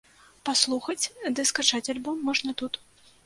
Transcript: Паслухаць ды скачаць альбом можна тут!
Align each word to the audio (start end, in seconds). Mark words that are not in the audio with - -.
Паслухаць 0.47 1.09
ды 1.39 1.45
скачаць 1.51 1.83
альбом 1.95 2.17
можна 2.31 2.57
тут! 2.65 2.81